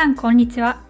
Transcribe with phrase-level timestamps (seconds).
[0.00, 0.80] さんこんにちは。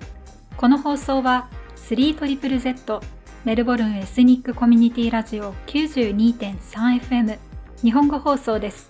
[0.57, 3.01] この放送は 3ZZZ
[3.45, 7.39] メルボルンエスニックコミュニティラジオ 92.3FM
[7.83, 8.89] 日本語放送です。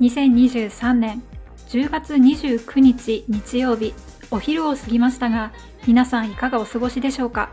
[0.00, 1.22] 2023年
[1.68, 3.94] 10月29日日曜日
[4.32, 5.52] お昼を過ぎましたが
[5.86, 7.50] 皆さんいかがお過ごしでしょうか？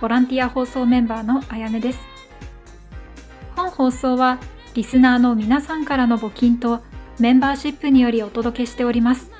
[0.00, 1.98] ボランティア放送メンバーのあやめです。
[3.54, 4.38] 本放送は
[4.72, 6.80] リスナーの皆さんからの募金と
[7.18, 9.30] メンバーシップによりお届けしております。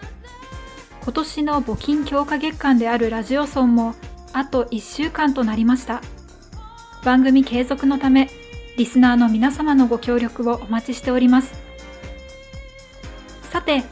[1.02, 3.94] 今年の募金強化月間であるラジオソンも
[4.32, 6.02] あと1週間となりました。
[7.04, 8.28] 番組継続のため
[8.76, 11.54] リスナーの皆様のご協力をお待ちしております。
[13.42, 13.82] さて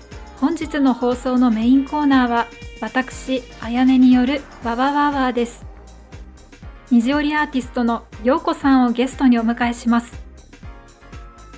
[0.40, 2.46] 本日の放送のメインコーナーは
[2.80, 5.64] 私あやねによるわわわわです。
[6.90, 10.12] 虹織アーティストのようこさんをゲストにお迎えします。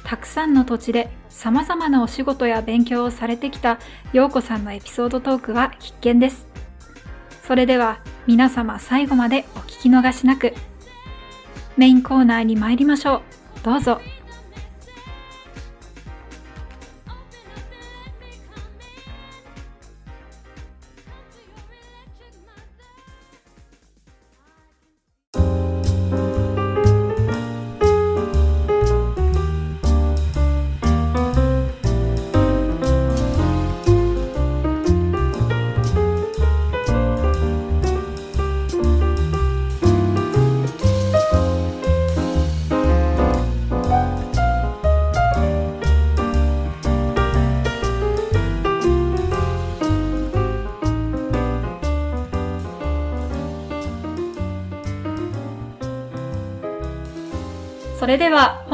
[0.04, 3.78] たくさんの土地で様々なお仕事や勉強をされてきた
[4.12, 6.48] 陽子さんのエピソードトークは必見です。
[7.44, 10.52] それでは皆様最後までお聞き逃しなく。
[11.76, 13.22] メインコーナーに参りましょう。
[13.62, 14.00] どうぞ。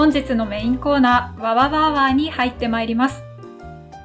[0.04, 3.24] 本日のメインコーナー、わわわわに入ってまいります。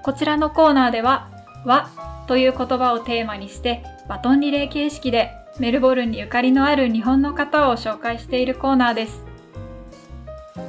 [0.01, 1.29] こちらのコーナーでは、
[1.65, 1.89] わ
[2.25, 9.25] という言葉をテーマにして、バトンリレー形式でメルボルンにゆかりのある日本の方を紹介しているコーナーです。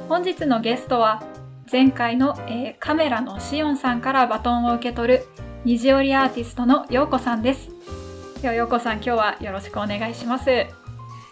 [0.09, 1.23] 本日のゲストは、
[1.71, 5.27] 前回の、えー、カメラのシオンさんからバトンを受け取る
[5.63, 7.69] 虹織アーティストのようこさんです。
[8.41, 10.49] では、ようこさん、今日はよろしくお願いします。
[10.49, 10.67] よ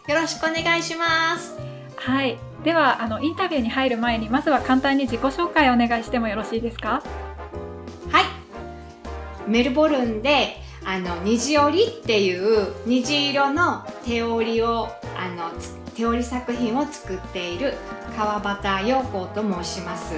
[0.08, 1.60] ろしくお願いします。
[1.98, 2.49] はい。
[2.64, 7.02] ではあのインタビューに入る前にまずは簡単に自己紹介をお願いしてもよろしいですか？
[8.12, 8.26] はい。
[9.50, 15.52] メルボルンであの虹織っていう虹色の手織りをあの
[15.96, 17.74] 手織り作品を作っている
[18.18, 20.16] 川端陽子と申します。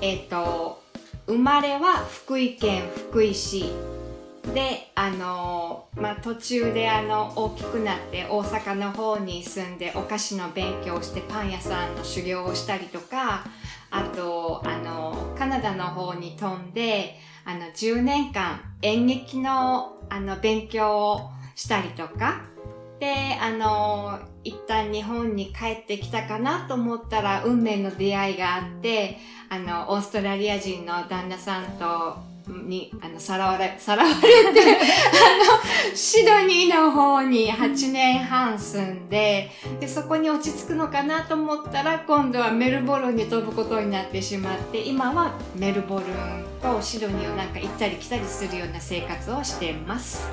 [0.00, 0.82] えっ、と
[1.26, 3.72] 生まれは福井県福井市。
[4.54, 13.44] であの、まあ、途中であの大きくなって大阪の方に住んでお菓子の勉強をしてパン屋さんの修行をしたりとか
[13.90, 22.42] あとあのカナダの方に飛んであの10年間演劇のあの勉強をしたりとか。
[23.00, 32.16] であの一旦日本に帰ってきたかなと思ったら運命の出会いがあってあのオーストラリア人の旦那さんと
[32.52, 34.74] にあのさらわれさらわれてあ
[35.92, 39.50] のシドニーの方に8年半住んで
[39.80, 46.08] でそこに落ち着くのかなと思ったら今度はメルボルンに飛ぶことになってしまって今はメルボルン
[46.62, 50.28] とシドニーをなんか行ったり来たりするような生活をしています。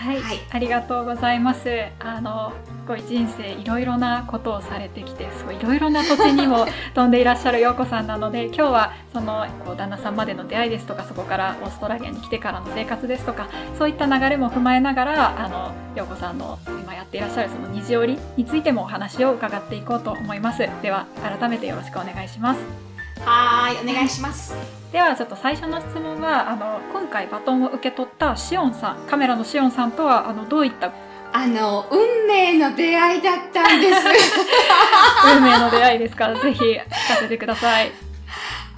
[0.00, 1.68] はい、はい、ありがとうございます。
[1.98, 2.54] あの
[2.90, 13.46] ごい人生いろいろなことをされてきて、すごいいろいろな土地にも 飛んでいらっしゃる陽子さんなので、今日はそのこう旦那さんまでの出会いですとか、そこからオーストラリアに来てからの生活ですとか、
[13.78, 20.68] そういった流れも踏まえながら、あの陽子さんの今やっていらっしゃるその虹織についてもお話を伺っていこうと思います。
[20.82, 22.89] では改めてよろしくお願いします。
[23.24, 24.54] はいお願いします。
[24.92, 30.92] ではちょっと最初の質問はあの今回バトンを受け取ったシオンさんカメラのシオンさんとはあのどういった？
[31.32, 33.92] あの運命の出会いだったんです。
[35.36, 36.86] 運命の出会いですからぜひ聞か
[37.20, 37.92] せてください。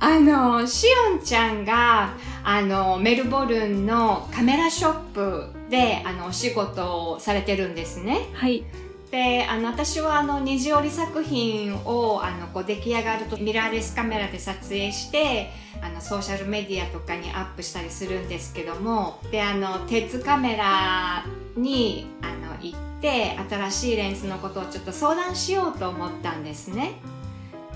[0.01, 2.11] あのシオンちゃんが
[2.45, 8.19] あのメルボルンのカメラショップであのお仕事をされてるんですね。
[8.35, 8.65] はい
[9.13, 15.51] であの私はあの虹織作品をあのこう出来上がるとミラーレスカメラで撮影して
[15.83, 21.27] あのソーシャルメディアとかにアップしたりするんですけどもであの鉄カメラ
[21.59, 26.93] にあの行って新しいレンズのことをちょっと相談しようと思ったんですね。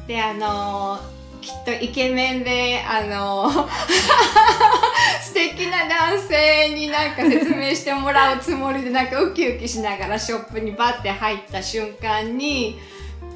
[0.07, 0.99] であの
[1.47, 3.49] きっとイケメンで、あの、
[5.23, 12.79] 素敵な男性になんか説明してもらうつもりで、なんかウキウキしながらショップにバッて入った瞬間に、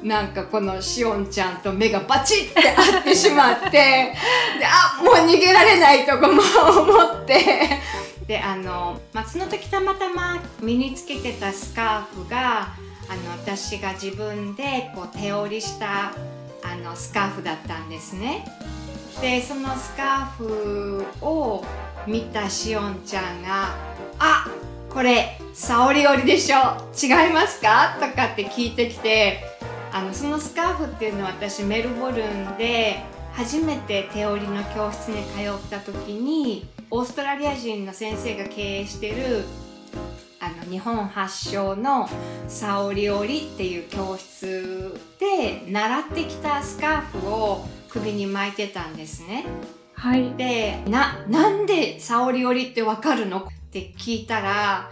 [0.03, 4.13] なんかこのしおんちゃんと目がバチッて合ってしまって、 で、
[4.65, 7.79] あ、もう逃げられないとかも思って、
[8.27, 12.69] であの、まあ、その時たまたま身につけてたスカーフが
[13.09, 16.13] あの私が自分でこう手織りした
[16.63, 18.45] あのスカーフだったんですね。
[19.19, 21.63] でそのスカーフを
[22.07, 23.75] 見たしおんちゃんが
[24.19, 24.47] 「あ
[24.89, 26.57] これ沙織織でしょ
[27.01, 29.43] 違いますか?」とかって聞いてきて
[29.91, 33.03] あのそのスカーフっていうのは私メルボルンで
[33.33, 39.43] 初めて手織りの教室に通った時にオーストラリア人の先生が経営してる
[40.39, 42.09] あの日本発祥の
[42.47, 49.45] 沙織織っていう教室で習ってきたスカーフを首に巻いてたんですね。
[49.93, 50.33] はい。
[50.35, 53.39] で、な、なんで沙織織ってわかるの？
[53.39, 54.89] って聞いたら、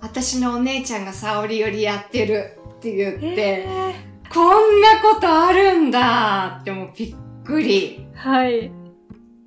[0.00, 8.06] 私のお姉ちゃんが沙織織やってるって言って、えー、こんなことあるんだってもうびっくり。
[8.14, 8.70] はい。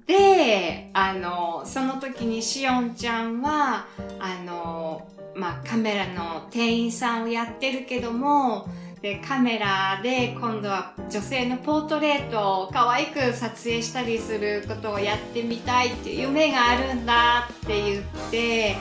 [0.08, 3.88] で、あの、その時にしおんちゃんは、
[4.20, 8.70] あの、まあ、カメラの店員さんをやってるけども、
[9.06, 18.76] でカメラで今度は女性のポートレートを可愛く撮影したりすることをやってみたいっていう夢があるんだって言って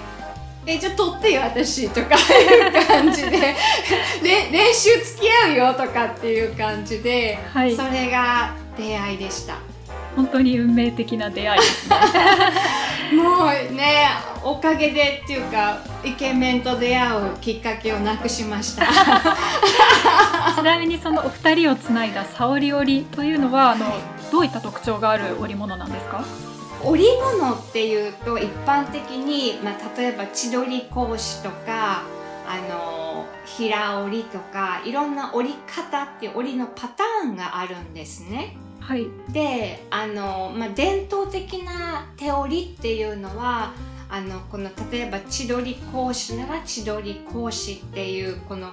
[0.65, 3.31] えじゃあ撮ってよ私とかいう感じで
[4.23, 9.59] で 練習付き合うよとかっていう感じで、はい、それが出会いでした。
[10.17, 11.97] 本当に運命的な出会いですね
[13.13, 14.09] もうね
[14.43, 18.85] おかげでっていうかイケメンと出会うきっかけをなくしました
[20.57, 23.87] ちなみにそのお二人をつないだ沙織織というのはあの
[24.33, 26.25] どういった特徴がある織物なんですか？
[26.83, 27.05] 織
[27.41, 32.03] 物っていうと一般的に、まあ、例えば千鳥格子とか
[32.47, 38.57] あの平織りとかいろんな織り方っていう織りのパターンがあるんですね。
[38.85, 43.73] はい、であの、まあ、伝統的な手織りっていうのは
[44.11, 48.73] あのこの例えば千鳥格子なら千鳥格子っていうこの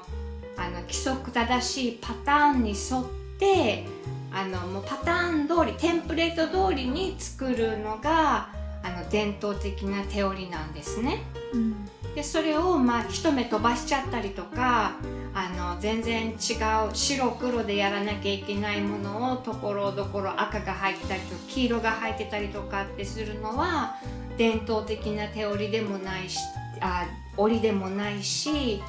[0.57, 3.05] あの規則正しいパターンに沿っ
[3.39, 3.85] て
[4.33, 8.49] あのもうパターン通りテンプレート通りに作るのが
[8.83, 11.23] あの伝統的な手織りなんですね。
[11.53, 14.95] うん、でそれをまあ一目飛ばしちゃったりとか
[15.33, 23.95] あの全然違う白黒でやらなきゃいけないものをところどころ赤が入ってたりとか黄色が入ってたりとかってするのは
[24.37, 26.39] 伝統的な手織りでもないし
[26.81, 27.05] あ
[27.37, 28.81] 織りでもないし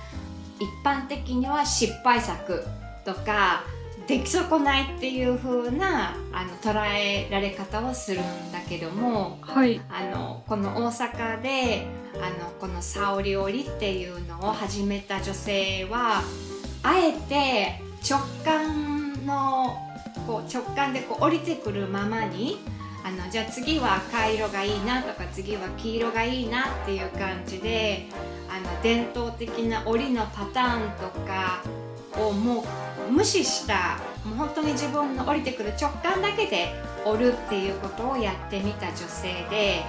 [0.59, 2.65] 一般的には失敗作
[3.05, 3.65] とか
[4.07, 11.87] 出来損ないっていう風なあの捉えられ方をするんだけども、はい、あのこの大阪で
[12.21, 16.23] あのこの沙織織っていうのを始めた女性は
[16.83, 19.77] あえて直感の
[20.27, 22.59] こう直感でこう降りてくるままに
[23.05, 28.07] あのじゃあ次は赤色がいいなとか次は黄色がいいなっていう感じで
[28.49, 31.63] あの伝統的な織りのパターンとか
[32.17, 32.65] をも
[33.09, 36.69] う無視したもう本当に自分の降りてくる直感だけで
[37.05, 39.83] 織るっていうことをやってみた女性で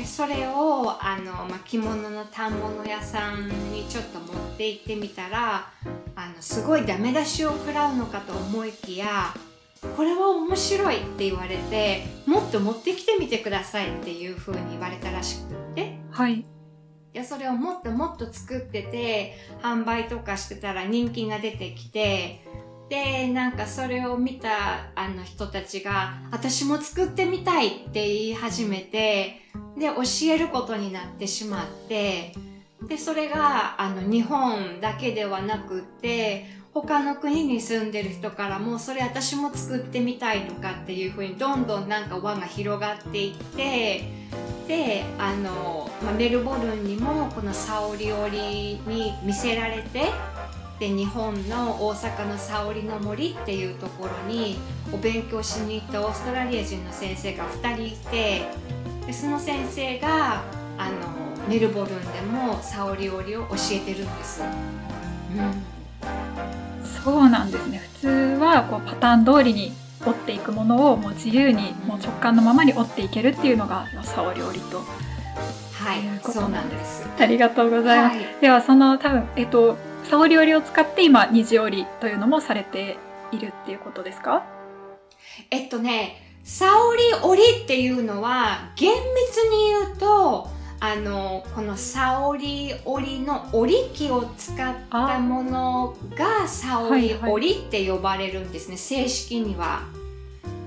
[0.00, 5.70] でそれをあの、まあ、着物の反物屋さんにちょっと持って行ってみたら
[6.16, 9.34] あのすごいダメ出しを食らうのかと思いきや
[9.94, 15.98] これは面白いって言われてもっと持ってきてみてくださいっていうふうに言われたらしくって。
[16.10, 16.46] はい。
[17.12, 22.40] でそれをもっともっと作ってて販売とかしてたら人気が出てきて
[22.90, 29.40] でなんかそれを見たあの人たちが私も作ってみたいって言い始めて
[29.78, 32.34] で教えることになってしまって
[32.88, 44.02] でそれがあの日本だけではなくって他の国に住んでる人からもそれ私も作ってみたいとかっていうふうにどんどんなんか輪が広がっていって
[44.66, 50.06] であの、まあ、メルボルンにもこの沙織織に見せられて
[50.80, 54.56] で日本の大阪の沙織の森っていうところに
[54.90, 58.46] お勉強しに行ったオーストラリア人の先生が2人いて
[59.06, 60.42] でその先生が
[60.78, 60.96] あの
[61.46, 64.42] メルボルンでも沙織織を教えてるんです。
[64.42, 64.46] う
[65.36, 68.08] ん、そうなんですね普通
[68.40, 69.72] はこうパターン通りに
[70.06, 74.78] 折っていくものをもう自由にもう直感のままに折っていけるっていうのが沙織織と。
[74.78, 74.84] は
[75.94, 77.06] い、そうなんです。
[77.18, 78.16] ありがとうございます。
[78.16, 82.96] はい、ではその多分えっと沙織織を使って今虹織りというのもされて
[83.32, 84.44] いるっていうことですか？
[85.50, 90.48] えっとね沙織織っていうのは厳密に言うと
[90.80, 99.82] あのこの沙織織の織機を使ったものが沙織織って呼ばれるんですね、はいはい、正式には。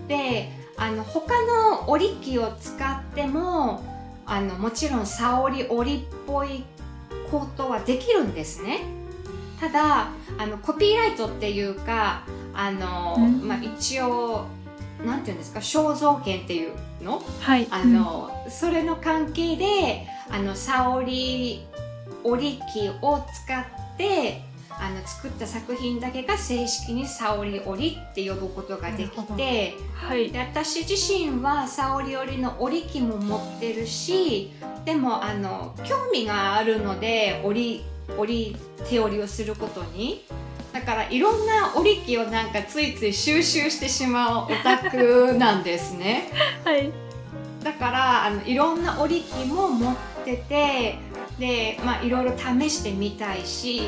[0.07, 3.83] であの他の織機を使っても
[4.25, 6.63] あのもちろん沙織織っぽい
[7.29, 8.79] ことはできるんですね
[9.63, 13.47] ただあのコピーライトっていうかあの、うん。
[13.47, 14.45] まあ、一応
[15.05, 17.23] なんていうんですか肖像権っていうの？
[17.39, 17.67] はい。
[17.71, 21.65] あの、それの関係であの沙織
[22.23, 30.29] 織機を使ってあの作った作品だけが正式に沙織織って呼ぶことができてはい。
[30.29, 34.51] で私自身は沙織織の織機も持ってるし
[34.83, 37.85] でもあの興味があるので織
[38.17, 38.55] 織
[38.89, 40.25] 手織りをすることに
[40.71, 46.29] だからいろんな織機をなんかついつい収集してしまうオタクなんですね。
[46.65, 46.91] はい
[47.63, 49.95] だからあのいろんな織り機も持っ
[50.25, 50.95] てて
[51.39, 53.83] で、まあ、いろいろ試してみたいし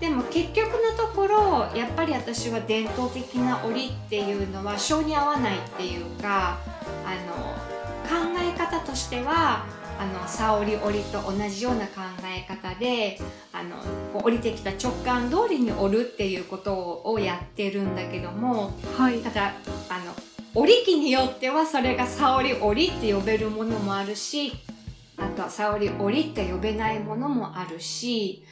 [0.00, 6.58] でも結局のところやっぱり私は伝統的な織りっていうのは性に合わないっていうか
[7.06, 7.62] あの
[8.08, 9.64] 考え方としては
[9.98, 13.18] あの沙織織と同じような考え方で
[13.52, 13.76] あの
[14.12, 19.20] こう降りてきた直感通りに織るっていうことをやってるんだけどもはい。
[19.20, 19.54] ただ
[19.88, 20.14] あの
[20.54, 24.52] 織り機によってはそれが沙織織って呼べるものもあるし
[25.16, 28.44] あとは沙織織って呼べないものもあるし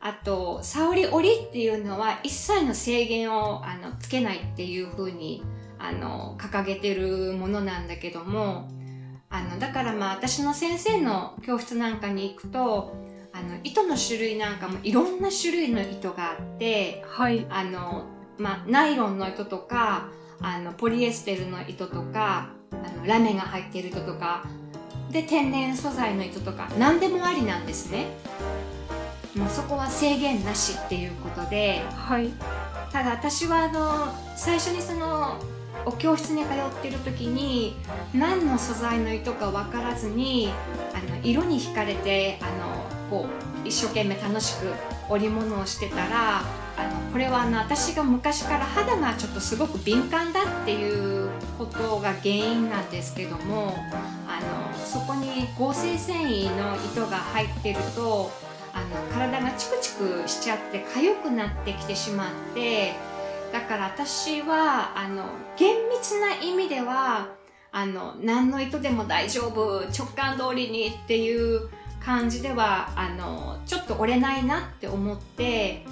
[0.00, 5.42] あと沙織織っていうのは一切の制限をあのつけないっていうふうに
[5.78, 8.68] あの掲げてるものなんだけども
[9.28, 12.94] あのだからまあ私の先生の教室なんかに行くと
[13.32, 18.06] あの糸の種類なんかもいろんな種類の糸があってはいあの、
[18.38, 20.08] まあ、ナイロンの糸とか
[20.40, 24.44] あのポリエステルの糸とかあのラメが入っている糸とか
[25.10, 28.06] で天然素材の糸とか何でもありなんですね。
[29.36, 32.30] もうそこは制限なしっていうことではい
[32.90, 35.38] ただ私はあの最初にその
[35.84, 37.76] お教室に通ってる時に
[38.14, 40.50] 何の素材の糸か分からずに
[40.94, 42.44] あの色に惹かれてあ
[43.10, 43.26] のこ
[43.64, 44.72] う一生懸命楽しく
[45.08, 46.42] 織物をしてたら
[46.78, 53.74] あのこれはあの私が昔から肌がちょっとすごく敏感だっていうことが原因なんですけども
[54.28, 58.30] あのそこに合成繊維の糸が入ってると
[58.74, 62.92] あの体がチクチクしちゃって痒くなってきてしまって
[63.52, 65.24] だから私はあの
[65.56, 67.28] 厳密な意味では
[67.72, 71.68] あの何の糸でも大丈夫直感通りにっていう
[72.00, 75.84] 感じではあのちょっと折れないなって思って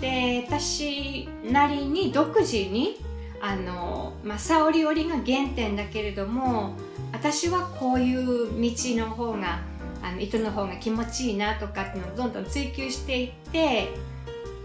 [0.00, 2.98] で私なりに独自に
[3.40, 6.76] あの、まあ、沙織織が原点だけれども
[7.12, 9.60] 私はこういう道の方が
[10.02, 13.88] あの糸の方が気持ちいいなとかっていうのをどんどん追求していって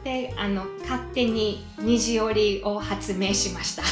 [0.04, 3.84] であの勝手に虹織りを発明しました。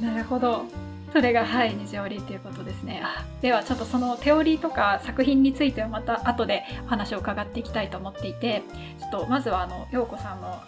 [0.00, 0.64] なるほど。
[1.12, 3.02] それがはい虹織りっていうことですね。
[3.40, 8.62] ではちょっとその手織りとか作品についてはまた後でお話を伺っていきたいと思っていて
[9.00, 10.60] ちょっとまずはあの陽子さんの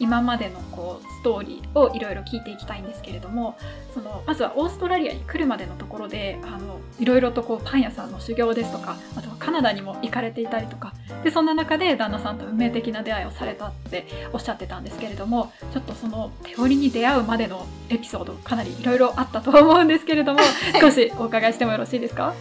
[0.00, 3.56] 今までのこうストーリーをいろいろ聞いていきたいんですけれども
[3.94, 10.92] そのまずはオーストラリアに来るまでのところであのいろいろとこうパン屋さんの修行ですとかあとはカナダにも行かれていたりとか。
[11.24, 20.38] でそんな中で旦那さんと運命的な出会いをされたっておっしゃってたんですけれどもちょっとその手織りに出会うまでのエピソードかなりいろいろあったと思うんですけれども
[20.80, 22.34] 少しお伺いしてもよろしいですか？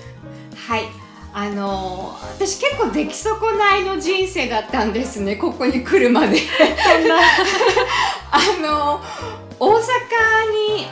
[0.67, 0.83] はい
[1.39, 6.39] あの私結構出来損ないの人生だったんですねここに来るまで。
[8.31, 8.99] あの
[9.59, 9.79] 大阪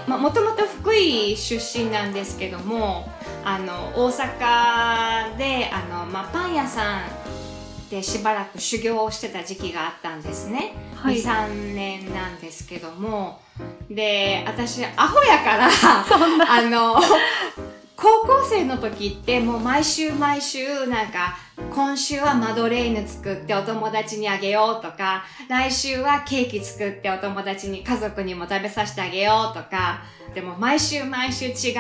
[0.07, 3.11] にもともと福井出身なんですけども
[3.43, 11.15] あの大阪であの、まあ、パン屋さんでしばらく修行をしてた時期があったんですね、はい。
[11.15, 13.41] 23年なんですけども。
[13.89, 15.71] で私アホやから
[16.07, 16.53] そんな。
[16.53, 16.97] あの
[17.95, 21.37] 高校生の時ってもう毎週毎週なんか
[21.73, 30.01] 今週はマドレーヌ作ってお友達にあげようとか来週はケーキ作ってお友達に家族にも食べさせてあげようとか
[30.33, 31.75] でも毎週毎週違う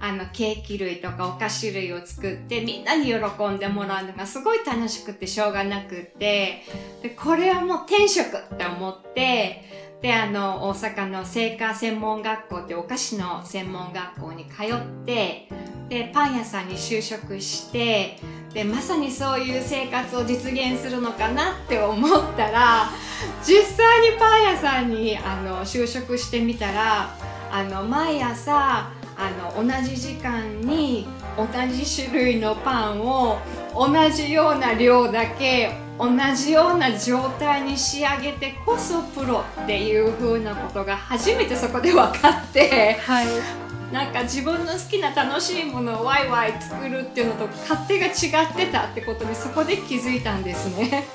[0.00, 6.64] あのケーキ類とかお菓子類を作ってみんなに喜んでもらうのがすごい楽しくてしょうがなくって
[7.02, 15.48] でこれはもう天職って思ってで、あの、大阪の製菓専門学校ってお菓子の専門学校に通って、
[15.88, 18.18] で、パン屋さんに就職して、
[18.52, 22.90] で、まさにそういう生活を実現するのかなって思ったら、
[23.42, 27.10] 実際にパン屋さんに、あの、就職してみたら、
[27.50, 33.38] あの、毎朝、あの、同じ時間に同じ種類のパンを
[33.74, 43.26] 同じような量だけ同じような状態に仕上げてこそプロっていう風なことが初めてそこで分かってはい。
[43.92, 51.06] なんか自分の好きな楽しいものをワイワイ作るっていうのと勝手が違ってたってことにそこで気づいたんですね。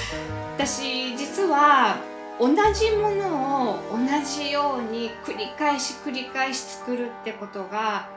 [0.58, 1.96] 私実は
[2.38, 8.08] 同じものを同じように繰り返し繰り返し作るってことが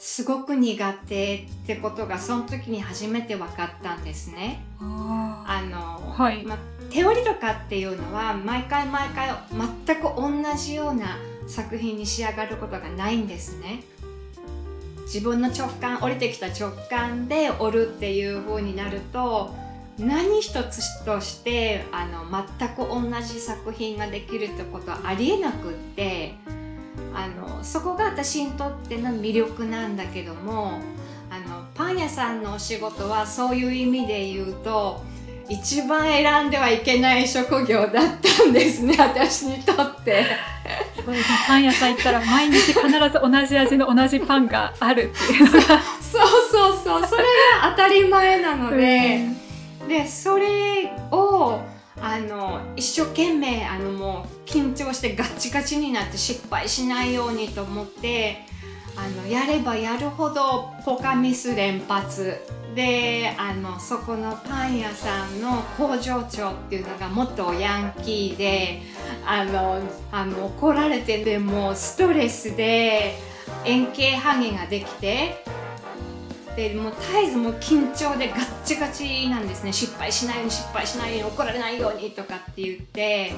[0.00, 4.64] すごく苦手ってことがその時に初めて分かったんですね。
[4.80, 6.58] あの、はいま
[6.90, 9.28] 手織りとかっていうのは毎回毎回
[9.86, 13.82] 全く同じような作品に仕上がることがないんですね。
[15.04, 19.54] 自分の直感降りてきた直感で織るっていう風になると
[19.98, 22.24] 何一つとしてあの
[22.58, 26.36] 全く同じ作品ができるってことはありえなくって
[27.20, 30.80] あのそこが私にとっての魅力なんだけども
[31.28, 35.02] あのパン屋さんのお仕事はそういう意味で言うと
[35.50, 40.24] 一番選んではいけない職業だったんですね 私にとって。
[41.46, 45.60] パン屋さん行ったら毎日必ず同じ味の同じパンがあるっていうのが。
[46.00, 47.22] そうそうそうそれ
[47.62, 49.28] が当たり前なので、
[49.82, 51.60] うん、でそれを
[52.10, 58.38] あの一生懸命あのもう緊張してガチガチになって失敗しないようにと思って
[58.96, 62.40] あのやればやるほどポカミス連発。
[62.74, 68.82] であのそこのパン屋さんの工場長っていうのが元ヤンキーで
[69.26, 69.80] あの
[70.12, 73.16] あの怒られてでもストレスで
[73.64, 75.42] 円形ハゲができて
[76.68, 83.32] でもう絶えずもう緊張でガッチガチなんですね失敗しないように失敗しないように怒られないようにとかって言って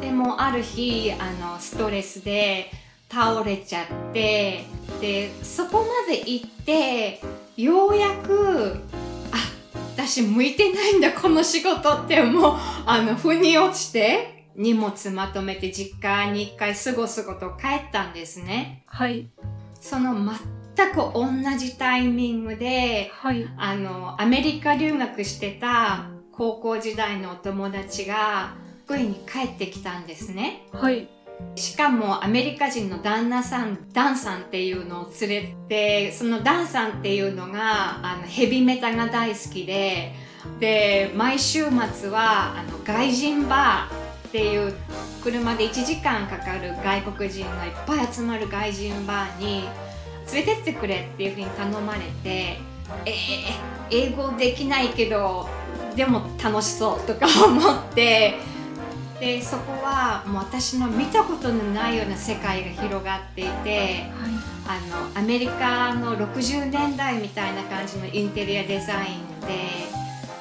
[0.00, 2.70] でもある日あのストレスで
[3.10, 4.66] 倒れちゃって
[5.00, 7.20] でそこまで行って
[7.56, 8.76] ようやく
[9.32, 9.36] あ
[9.96, 12.54] 私向いてないんだこの仕事ってもう
[12.86, 18.84] あの腑に落ちて荷物まとめて実家に一回すごすごと帰ったんですね。
[18.86, 19.28] はい。
[19.80, 30.66] その全く同じタイミングで、はい、あの、アメリカ留学してた高校時代のお友達が福井に帰ってきたんですね。
[30.72, 31.08] はい。
[31.56, 40.12] しかもアメリカ人の旦那さん、ダンさんっていうのを連れて、そのダンさんっていうのが、あの、ヘビメタが大好きで、
[40.60, 44.74] で、毎週末は、あの、外人バーっていう
[45.22, 49.68] 車で1時間かかる外国人がいっぱい集まる外人バーに
[50.32, 52.58] 連れてってくれっていうふうに頼まれて
[53.06, 55.48] えー、英語できないけど
[55.96, 58.34] でも楽しそうとか 思って
[59.20, 64.10] でそこはもう私の見たことのないような世界が広がっていて、はい、
[64.66, 69.84] あのアメリカの60年代みたいな感じのインテリアデザインで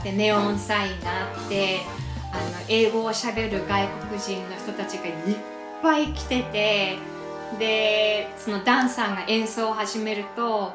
[0.04, 1.80] でネオンサインがあって
[2.34, 5.13] あの英語をしゃべる外国人の人たちがいっ
[5.82, 7.12] ぱい来てて。
[7.57, 10.73] でそのダンサーが演奏を始めると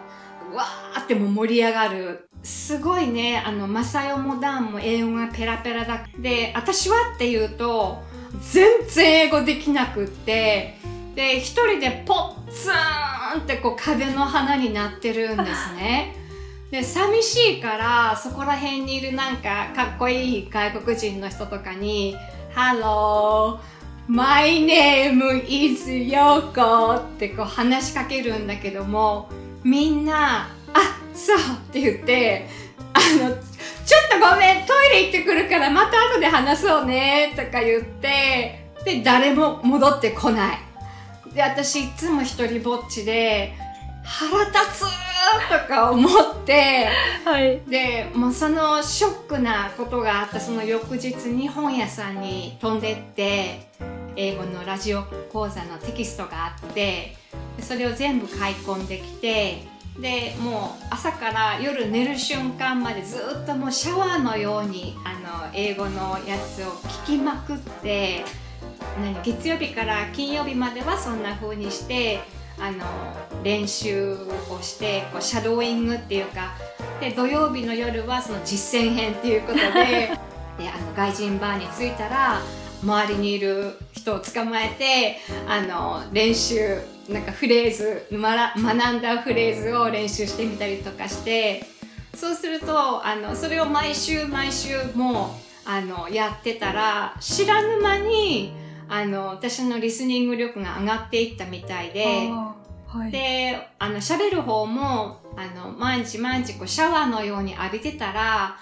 [0.54, 2.28] わーっても盛り上がる。
[2.42, 6.06] すごいねあのマサヨもダンも英語がペラペラだ。
[6.18, 8.02] で私はっていうと
[8.52, 10.78] 全然英語できなくって
[11.14, 16.14] で一人でポッツーンってこう壁の花になってるんですね。
[16.70, 22.14] で寂しいからそこら辺にいるなんかかっこいい外国人の人とかに
[22.54, 23.77] 「Hello
[24.08, 29.28] My name is Yoko ってこう話しかけるんだけども
[29.62, 30.48] みんなあ
[31.12, 31.40] そうっ
[31.70, 32.46] て言って
[32.94, 33.38] あのちょっ
[34.10, 40.58] とごめんトイレ行ってくるからまた後で話そうねとか言ってで誰も戻ってこない。
[41.34, 43.52] で私いつも一人ぼっちで
[44.02, 44.80] 腹立つ
[45.50, 46.88] とか思って、
[47.26, 53.68] はい、でもうそのショックなことがあったその翌日に本屋さんに飛んでって
[54.18, 57.14] 英語のラジオ講座のテキストがあって
[57.60, 59.62] それを全部買い込んできて
[60.00, 66.66] でもう朝から夜寝る瞬間までずっともうシャワーのようにあの英語のやつを
[67.04, 68.24] 聞きまくって
[69.00, 72.18] 何月曜日から金曜日まではそんな風にして
[72.58, 72.84] あの
[73.44, 74.14] 練習
[74.50, 76.54] をしてこうシャドーイングっていうか
[77.00, 79.62] で土曜日の夜はその実践編っていうことで
[80.58, 82.40] であの外人バーに着いたら
[82.82, 91.64] 周りにいる人を捕まえてあの練習なんかフレーズ学んだフレーズを練習してみたりとかして
[92.14, 95.26] そうするとあのそれを毎週毎週も
[95.66, 98.52] うあのやってたら知らぬ間に
[98.88, 102.30] あの私のリスニング力が上がっていったみたいで。
[102.88, 108.56] はい、であの喋る方もあの毎日毎日こうシャワーのように浴びてたら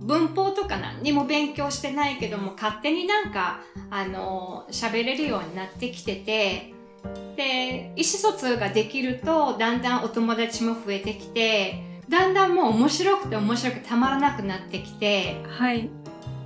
[0.00, 3.60] 文法とか何にも勉強してないけども勝手になんか
[3.90, 6.72] あの喋れるようになってきてて
[7.36, 15.88] で意思疎通ができるとだんだんお友達も増えてきてだんだんもう面白くて面白くてたまらなくなってきてはい。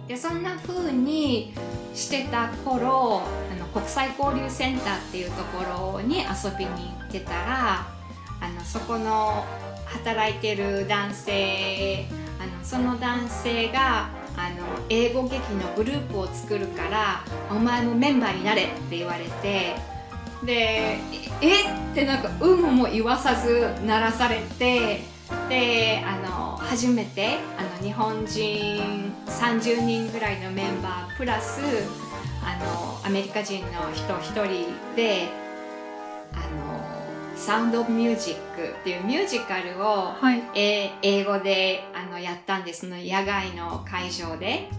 [0.09, 1.55] でそんな風に
[1.95, 7.87] してた頃あの国際交流センターっていうところに遊びに行ってたら
[8.41, 9.47] あのそこの
[9.87, 12.05] 働いてる男性
[12.45, 19.77] あのその男性があの英語劇のグループを作るからお前もメンバーになれって言われて
[20.45, 20.99] で
[21.41, 25.01] えってなんか有無も言わさず鳴らされて
[25.49, 31.61] であの初めてあの日本人30人ぐらいのメンバープラス
[32.43, 35.29] あのアメリカ人の人一人で
[36.33, 36.64] あの
[37.45, 40.43] サウンド・オブ・ミュージックっていうミュージカルを、はい。
[40.55, 42.81] えー英語であのやったんです。
[42.81, 44.71] その野外の会場で。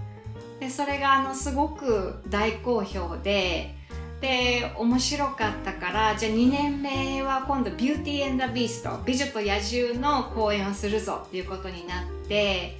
[0.59, 3.75] でそれがあのすごく大好評で。
[4.19, 12.79] で面白かったからじゃあ2年目は今度「ビューティー・エンダ・ビースト」美女と野獣の公演をするぞっていうことになって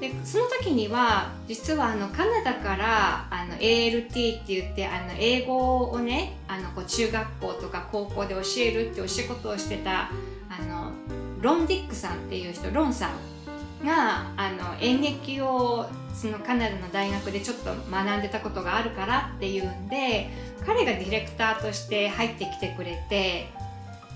[0.00, 10.10] でその時には実はあのカナダからあの ALT って言ってあの英語をねあのこう中学校とか高校で教えるってお仕事をしてた
[10.50, 10.92] あの
[11.40, 20.30] ロン・ディックさんっていう人ロンさんがあの演劇をそのカナダの大学でちょっと学んでたことがあるからっていうんで
[20.64, 23.48] 彼がディレクターとして入ってきてくれて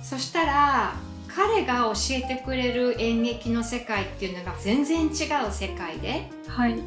[0.02, 0.94] そしたら
[1.34, 5.10] 彼が教えてくれる演劇の世界っていうのが全然違う
[5.50, 6.78] 世界ではい。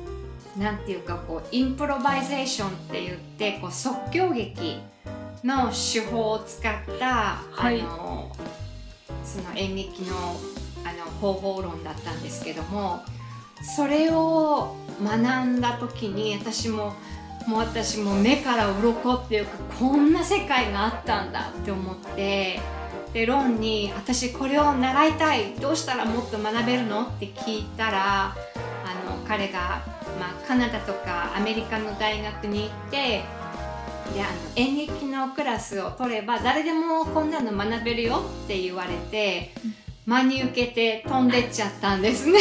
[0.57, 4.79] なんていうかこう improvisation って言ってこう即興劇
[5.45, 7.81] の手法を使った、はい。
[7.81, 8.31] あの
[9.23, 10.15] その演劇の
[10.83, 13.01] あの方法論だったんですけども
[13.75, 16.93] それを学んだ時に私も
[17.47, 22.59] もう私も目から鱗っていうかこんな世界があったんだって思って
[23.13, 28.33] でロンに「私これを習いたいどうしたらもっと学べるの?」って聞いたらあ
[29.09, 29.81] の彼が、
[30.19, 33.23] まあ、カナダとかアメリカの大学に行って
[34.13, 39.53] であの演劇のクラスを取れば誰でもこんなの学べるよって言われて
[40.05, 42.39] 真に受けて飛んでっちゃったんですね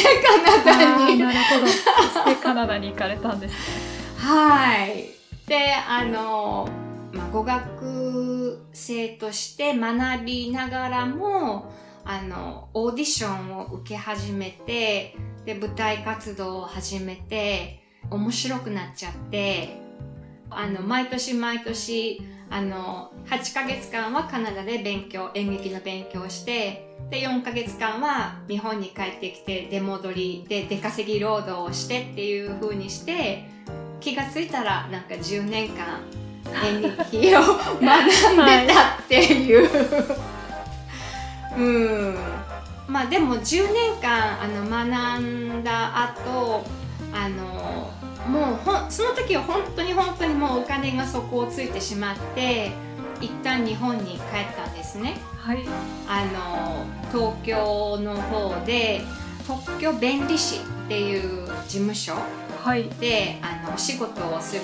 [0.65, 1.19] カナダに。
[1.19, 5.07] なるほどそしてカナダに行かれたんですねはい。
[5.47, 6.69] で、あの、
[7.13, 8.30] まあ、語学
[8.81, 11.73] 生として学びながらも、
[12.05, 15.15] あの、オーディションを受け始めて、
[15.45, 19.81] で、舞台活動を始めて、面白くなっちゃって、
[20.51, 33.45] あの、毎年毎年、あの、8ヶ月間はカナダで勉強、演劇の勉強をして、で、4ヶ月間は日本に帰ってきて出戻りで出稼ぎ労働をしてっていう風にして、
[34.01, 36.01] 気がついたらなんか10年間
[36.65, 39.69] 演劇を学んでたっていう、
[41.57, 42.15] うん。
[42.89, 46.65] まあでも10年間あの学んだ後
[47.13, 47.91] あの
[48.29, 52.73] もうほんその時は本当に本当にもうお金が底をついてしまって
[53.21, 54.21] 一旦日本に帰っ
[54.57, 55.19] たんですね。
[55.37, 55.65] はい。
[56.09, 59.03] あの東京の方で
[59.47, 62.15] 特許弁理士っていう事務所
[62.63, 62.89] はい。
[63.01, 64.63] であのお仕事をする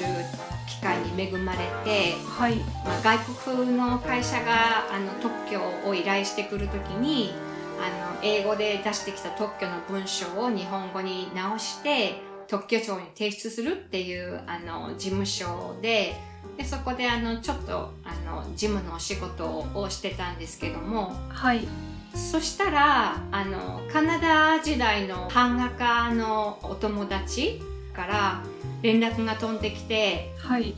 [0.66, 2.57] 機会に恵まれて、はい。
[2.85, 7.33] まあ、外国の会社があの特許を依頼してくる時に
[7.79, 12.14] あの英語で出してきた特許の文章を日本語に直して
[12.48, 16.14] 特許庁に提出するっていうあの事務所で
[16.57, 21.66] でそこであのちょっとあの事務のお仕事をしてたんですけどもはい。
[22.14, 27.61] そしたらあのカナダ時代の版画家のお友達
[27.92, 28.42] から
[28.87, 30.75] 連絡が飛んできてはい。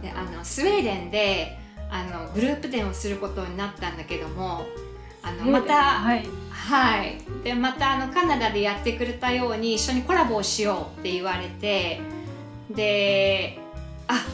[0.00, 1.58] であのスウェーデンで
[1.90, 4.64] あのグループ展をすることになったんだけども
[5.22, 6.26] あのまたはい。
[6.50, 7.18] はい。
[7.44, 12.00] でまたあのカナダでやってくれたように一緒にコラボをしようって言われて
[12.70, 13.58] で
[14.08, 14.24] あ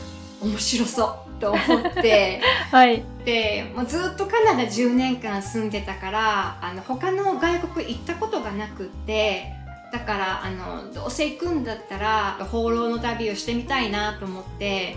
[0.40, 2.40] 面白そうと思って。
[2.70, 3.02] はい。
[3.24, 9.57] でもうずっとカナダ10年間住んでたからあの他の外国行ったことがなくって
[9.92, 14.96] だからあのどうせ行くんだったら放浪の旅をしてみたいなと思って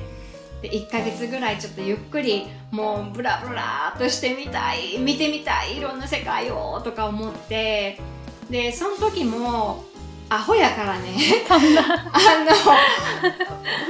[0.61, 7.99] で1ヶ月ぐらいちょっとゆっくりもうブラブラーっとしてみたい見てみたいいろんな世界をとか思って
[8.49, 9.85] でその時も
[10.29, 11.17] アホやからね。
[11.49, 11.59] あの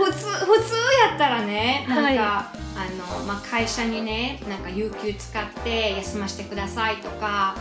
[0.03, 0.73] 普通普通
[1.07, 2.11] やったらねなんか、は
[2.57, 2.61] い。
[2.73, 2.85] あ
[3.19, 7.55] のまあ、会社にねなんか有給使って休ませてくださいとか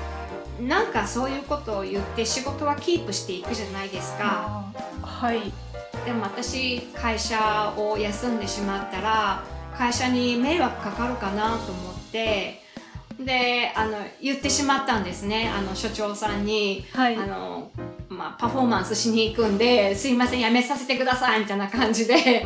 [0.60, 4.64] なんかそういうことを言って仕事はキープしていくじゃないですか。
[5.02, 5.52] はい。
[6.04, 9.44] でも私会社を休んでしまったら
[9.76, 12.60] 会社に迷惑かかるかなと思っって
[13.18, 15.48] であの言ってしまったんですね。
[15.48, 17.16] あの所長さんに、はい。
[17.16, 17.70] あの
[18.08, 22.44] まあ、パフォーマンスしに行くんですいませんやめさせてくださいみたいな感じで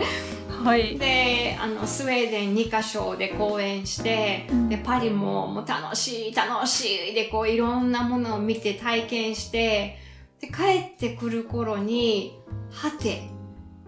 [0.65, 0.99] はい。
[0.99, 4.69] であのスウェーデン2カ所で公演して、うん。
[4.71, 9.99] でパリももう楽しい楽しいでこういろんなものを見て体験して
[10.41, 12.39] で帰ってくる頃に
[12.73, 13.29] はて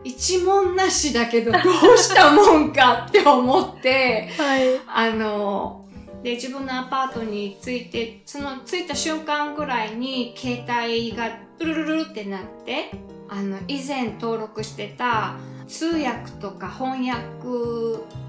[0.05, 1.63] 一文なしだけど どう
[1.97, 4.63] したもんかって思ってはい。
[4.87, 5.87] あの
[6.23, 12.91] で自分のアパートに着いてその着いた瞬間ぐらいに携帯がプルルルルってなって
[13.29, 15.37] あの以前登録してた
[15.69, 17.27] 通訳とか翻訳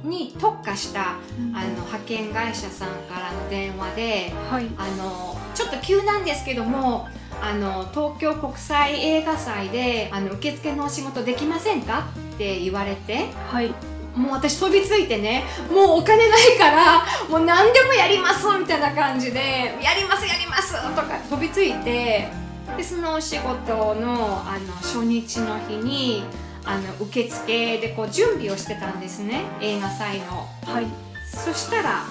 [0.03, 4.67] に特化したあの派遣会社さんからの電話ではい。
[4.77, 7.07] あのちょっと急なんですけども
[7.41, 13.73] あの東京国際映画祭であの受付のお仕事できませんかって言われてはい。
[14.15, 22.27] もう私飛びついてねもうお金ないからもう何でもやりますみたいな感じでやりますやりますとか飛びついて
[22.75, 26.23] でそのお仕事のあの初日の日に
[26.67, 30.47] あの受付でこう準備をしてたんですね映画祭の。
[30.65, 30.87] はい
[31.29, 32.05] そしたら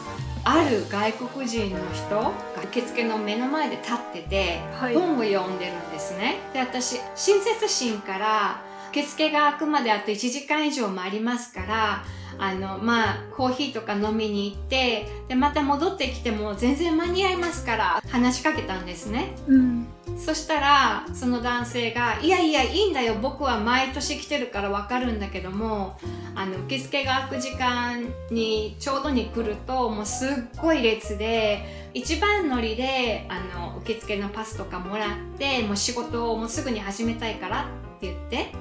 [0.45, 2.33] ある外国人の人が
[2.65, 6.37] 受付の目の前で立っててはい本を読んでるんですね。
[6.53, 12.05] で私親切心から受付が開くまであと1時間以上もありますから
[12.39, 19.35] あのまあコーヒーとか飲みに行ってでまた戻ってきても全然間に合いますから話しかけたんですね。
[19.47, 25.99] うんそしたらその男性が「いやいやいいんだよ僕は毎年来てるから分かるんだけども
[26.35, 30.29] あの受付が開く時間にちょうどに来るともうすっ
[30.61, 38.53] ごい列で一番乗りであの受付のパスとかもらってもう仕事をもうすぐに始めたいからって言って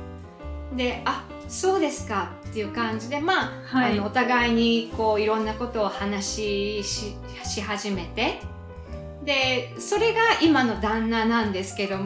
[0.75, 3.93] で「あそうですか」っていう感じでまあ,、はい。
[3.93, 8.41] あのお互いにこういろんなことを話ししし始めて。
[9.23, 12.05] でそれが今の旦那なんですけども、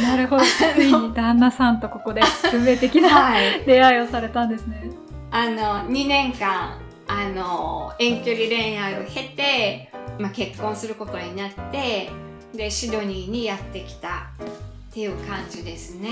[0.00, 0.42] なるほど。
[0.74, 4.90] ついに旦那さんとここで運命的なはい、出会いをされたんですね。
[5.30, 12.10] あの2年間あの遠距離恋愛を経て、まあ、結婚することになって
[12.54, 14.28] でシドニーにやってきた
[14.90, 16.10] っていう感じですね。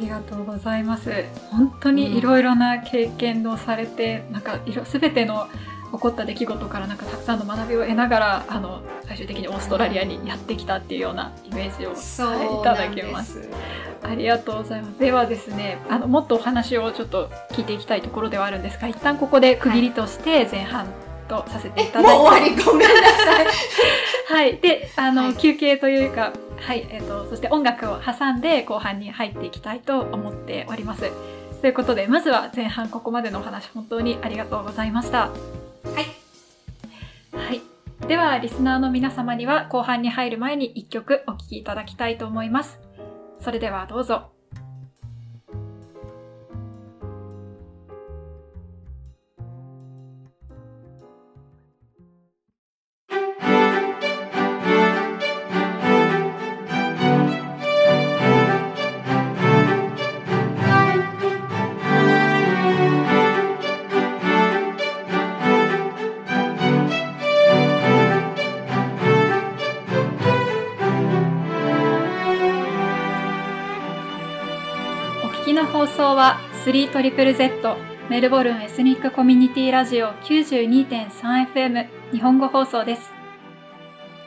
[0.00, 1.10] ありがとうございます。
[1.50, 5.48] 本当にいろいろな経験をされて、なんかいろ全ての
[5.92, 11.90] 起こった出来事からなんかたくさんの学びを得ながらあの最終的にオーストラリアにやってきたっていうようなイメージを、
[12.26, 13.42] はい、いただけます。
[13.42, 13.48] す。
[14.02, 14.98] ありがとうございます。
[14.98, 20.88] ではですね、あのもっとお話をちょっと聞いていきたいところではあるんですが、一旦ここで区切りとして前半
[21.28, 22.64] とさせていえただいて、もう終わり？
[22.64, 23.46] ごめんなさい。
[24.28, 25.34] はい、で、あの、はい。
[25.34, 26.32] 休憩というか、
[26.64, 31.12] はい、えっ、と、そして音楽を挟んで後半に入っていきたいと思っております。
[31.60, 35.28] ということで、まずは前半ここまでのお話、本当にありがとうございました。
[35.28, 35.30] は
[37.34, 37.60] い、はい。
[38.08, 42.80] では、リスナーの皆様には後半に入る前に一曲お聴きいただきたいと思います。
[43.40, 44.33] それではどうぞ。
[76.04, 77.76] 送は 3ZZZ
[78.10, 83.10] メルボルンエスニックコミュニティラジオ 92.3FM 日本語放送です。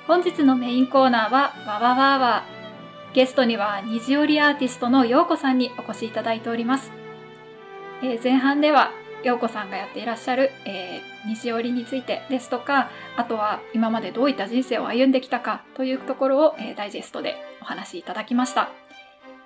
[0.07, 2.43] 本日のメインコーナーはわわわわ
[3.13, 6.91] ゲストには虹織りアーティストのようこさんにお越しいただいております。
[8.01, 8.91] えー前半では
[9.23, 18.86] ようこさんがやっていらっしゃる、えー虹織りについてですとか、あとは今までどういった人生を歩んできたかというところを、えーダイジェストでお話しいただきました。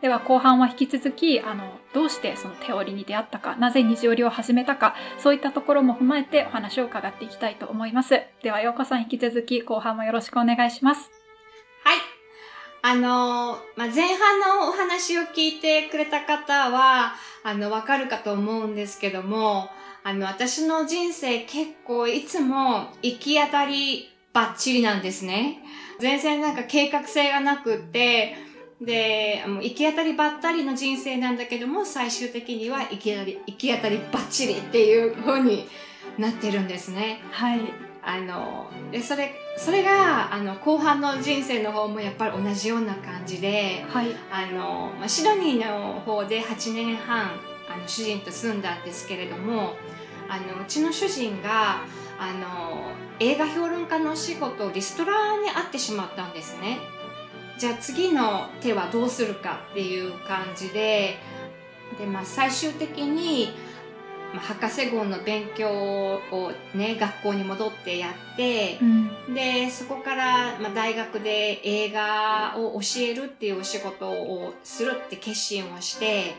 [0.01, 8.19] では後半は引き続き、あの、どうしてその手織りに出会ったか、なぜ虹織りを始めたか、そういったところも踏まえてお話を伺っていきたいと思います。
[8.41, 11.11] では、ようこさん引き続き後半もよろしくお願いします。
[11.83, 11.97] はい。
[12.83, 19.69] あのまあ、前半のお話を聞いてくれた方は、あの、わかるかと思うんですけども、
[20.03, 25.59] あの、私の人生結構いつも行き当たりバッチリなんですね。
[25.99, 28.35] 全然なんか計画性がなくって、
[28.81, 35.67] で、もう行き当たりばったりの人生なんだけども、最終的には行き当たり、行き当たりバッチリっていう風に
[36.17, 37.21] なってるんですね。
[37.31, 37.61] はい。
[38.03, 44.07] あのでそれそれがあの後半の人生の方もやっぱり同じような感じではい。
[44.31, 47.29] あの、まあ、シドニーの方で8年半
[47.69, 49.75] あの主人と住んだんですけれども
[50.27, 51.81] あのうちの主人が
[52.19, 56.79] あの映画評論家のお仕事リストラにあってしまったんですね
[57.61, 61.19] じゃあ次の手はどうするかっていう感じで
[61.99, 63.49] で、まあ、最終的に、
[64.33, 69.35] まあ、博士号の勉強をね学校に戻ってやって、うん。
[69.35, 76.33] でそこから、まあ、大学で映画を教えるっていうお仕事をするって決心をして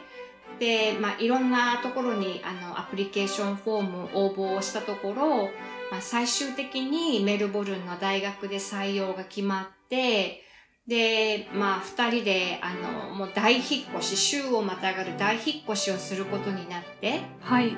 [0.59, 5.45] で、まあ、いろんなところにあのアプリケーションフォーム応募をしたところ、
[5.93, 10.42] まあ、最終的にメルボルンの大学で採用が決まって
[10.87, 13.65] で、まあ、二人であのもう大引っ
[13.99, 17.21] 越し州をまたがる大引っ越しをすることになって。
[17.41, 17.77] はい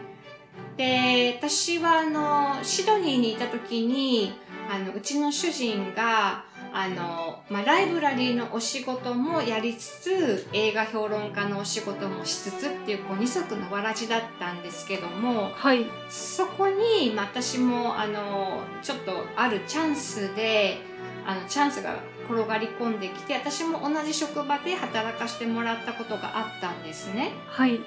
[0.76, 4.32] で私はあのシドニーにいた時に
[4.68, 20.78] あのうちの主人があの、まあ、ライブラリーのお仕事もやりつつ映画評論家のお仕事もしつつっていうこう二足のわらじだったんですけどもはいそこに、まあ、私もあのちょっとあるチャンスで
[21.26, 21.96] あのチャンスが
[22.28, 27.32] 転がり込んできて私も同じ職場で働かせてもらったことがあったんですね。
[27.48, 27.80] はい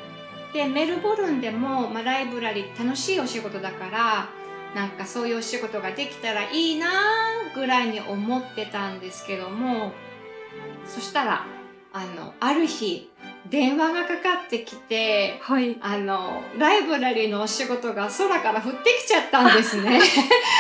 [0.54, 4.30] でメルボルンでも、まあ、ライブラリー楽しいお仕事だから
[4.74, 6.88] なんかそういうお仕事ができたらいいな
[7.54, 9.92] ぐらいに思ってたんですけども
[10.86, 11.46] そしたら
[11.94, 13.12] あのある日
[13.50, 20.00] 電話がかかってきてはいあのライブラリーのお仕事が空から降ってきちゃったんですね。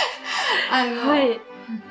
[0.72, 1.40] あの、はい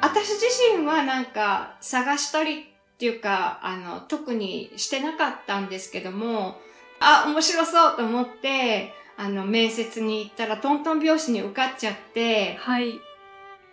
[0.01, 0.47] 私自
[0.79, 2.65] 身はなんか探したりっ
[2.99, 6.57] ていうか、あの、特にしてなかったんですけども、
[7.01, 12.95] あ、面白そうと思って、あの、面接に行ったらトントン拍子に受かっちゃって、はい。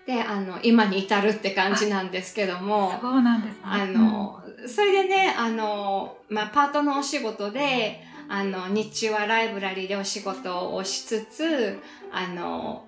[0.05, 3.61] で、あの、今に至るって感じなんですけども、そうなんですね。
[3.63, 11.79] あの、それでね、あの、まあ、パートのお仕事で、あの、日中はライブラリーでお仕事をしつつ、
[12.11, 12.85] あの、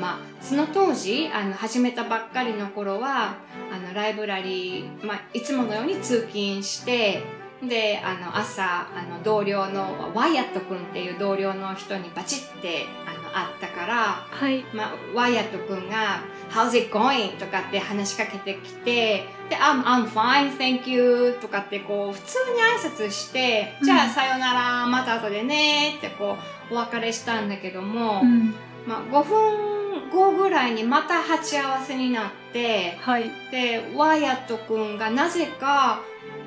[0.00, 3.36] まあ、その当時、あの、始めたばっかりの頃は、
[3.72, 7.22] あの、ライブラリー、まあ、いつものように通勤して、
[7.62, 14.64] で、あの、朝、あの、同僚のワイヤット君っていう同僚の人にバチって、あの、会ったから、はい。
[14.72, 23.86] まあ、ワイヤット君が「How's it going?」とかって話しかけてきて「で I'm, I'm fine, thank you」とかってこう普通に挨拶して「うん。
[23.86, 26.36] じゃあさよならまた後でね」ってこ
[26.70, 28.54] うお別れしたんだけども、うん。
[28.86, 36.00] まあ、5分後ぐらいにまた鉢合わせになってはいでワイヤット君がなぜか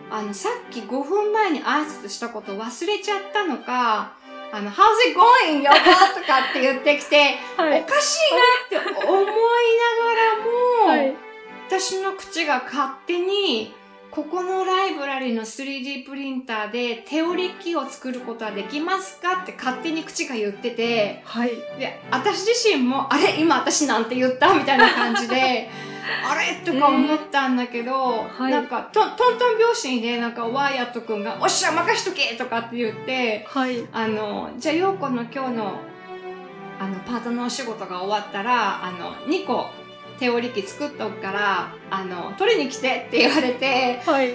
[0.10, 4.14] あのさっき5分前に挨拶したこと忘れちゃったのか
[4.52, 5.62] 「あの How's it going?
[5.62, 8.18] よとかって言ってきてはいおかし
[8.72, 9.38] いなって思いなが
[10.86, 11.28] らも、はい
[11.68, 13.74] 私の口が勝手に
[14.18, 21.50] ここのライブラリの 3D プリンターで手織り機を作ることはできますかって勝手に口が言っててはい。
[21.80, 25.70] で私自身もあれ今私なんて言ったみたいな感じで
[26.28, 26.56] あれ？
[26.66, 33.86] とか思ったんだけど、はいなんかトントントン拍子にねなんかワイヤット君が「おっしゃ任しとけ!」とかって言ってはい。
[33.94, 35.74] あの、じゃあ、ようこの今日の、
[36.80, 39.68] あの、パートのお仕事が終わったら、あの、2個
[40.20, 44.34] 手織り機作っとくから、あの、取りに来てって言われて、はい。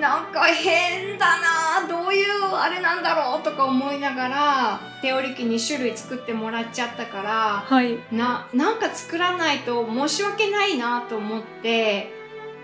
[0.00, 7.98] なんか変だなどういうあれなんだろうとか思いながら、手織り機2種類作ってもらっちゃったから、はい。
[8.10, 12.12] な、なんか作らないと申し訳ないなと思って、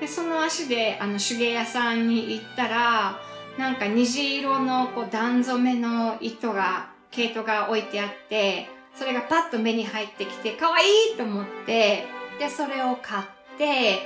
[0.01, 3.21] で、その足で、あの、手芸屋さんに行ったら、
[3.59, 13.25] なんか虹色のこう段染めの糸が、毛糸が置いてあって、それがパッと目に入ってきて、可愛いと思って、で、それを買っ
[13.59, 13.99] て、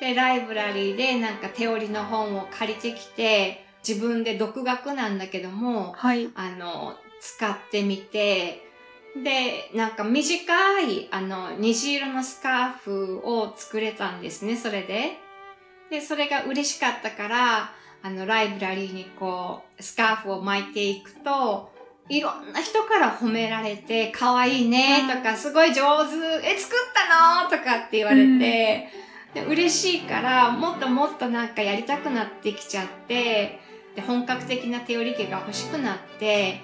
[0.00, 8.62] で、ライブラリーでなんか手織りの本を借りてきて、自分で独学なんだけども、はいあの、使ってみて、
[9.22, 15.18] で、なんか短い、あの、虹色のスカーフを作れたんですね、それで。
[15.90, 17.72] で、それが嬉しかったから、
[18.02, 21.72] あの、ライブラリーにこう、スカーフを巻いていくと、
[22.10, 28.88] いろんな人から褒められて、可愛いねとか、すごい上手、え、作ったのとかって言われて、
[29.32, 33.60] で嬉しいから、もっともっとなんかやりたくなってきちゃって、
[33.94, 36.60] で本格的な手織り機が欲しくなって、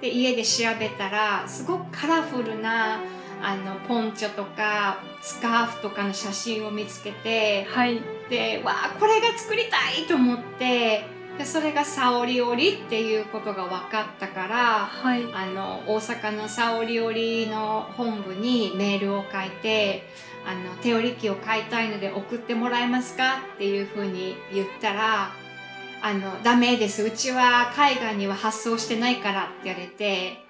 [0.00, 2.98] で、家で調べたら、すごくカラフルな、
[3.40, 8.00] あの、ポンチョとか、スカーフとかの写真を見つけて、はい。
[8.28, 20.02] で、わあ、これが作りたいと思って、で、それがサオリ織りっていうことが分かったから、はいあの、大阪のサオリ織りの本部にメールを書いて、
[20.44, 25.30] あの、手織り機を買いたいので送ってもらえますかっていうふうに言ったら、
[26.02, 27.04] あの、ダメです。
[27.04, 30.44] うちは海外には発送してないからって言われて、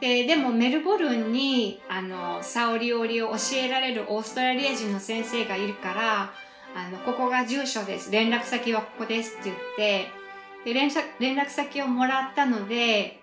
[0.00, 6.32] で、でもメルボルンに、あの、サオリオリを教えられるオーストラリア人の先生がいるから、
[6.74, 8.10] あの、ここが住所です。
[8.10, 10.21] 連絡先はここですって言って、
[10.64, 13.20] で、連絡連絡先をもらったので、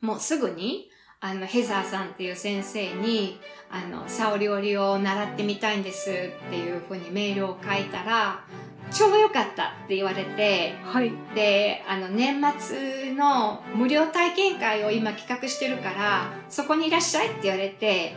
[0.00, 0.90] もうすぐに、
[1.20, 3.40] あの、ヘザーさんっていう先生に、
[3.70, 8.44] あの、サオリオリを習ってみたいんですっていうふうにメールを書いたら、
[8.90, 11.10] ちょうどよかったって言われて、はい。
[11.34, 18.14] で、あの、年末の無料体験会を今企画してるから、そこにいらっしゃいって言われて、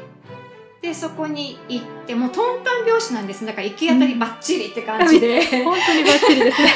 [0.81, 3.45] で、そこに行って、もうトントン拍子なんです。
[3.45, 5.41] だから行き当たりバッチリって感じで。
[5.65, 6.73] 本当にバッチリですね。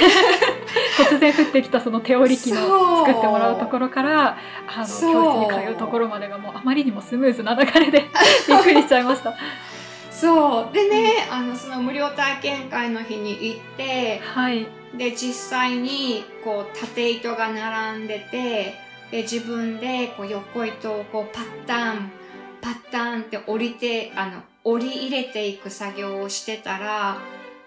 [0.97, 4.37] 突然降ってきたその手織り機の作ってもらうところから、
[4.67, 8.07] あの、教室に通うところまでがもうあまりにもスムーズな流れで
[8.47, 9.35] びっくりしちゃいました。
[10.09, 10.73] そう。
[10.73, 14.67] でね、あの、その無料体験会の日に行って、はい。
[14.95, 18.75] で、実際に、こう、縦糸が並んでて、
[19.09, 22.11] で、自分で、こう、横糸をこう、パッタン、
[22.61, 27.17] パッタンって折りて、あの、折り入れていく作業をしてたら、